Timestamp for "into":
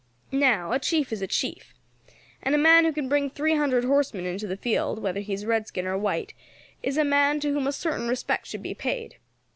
4.25-4.47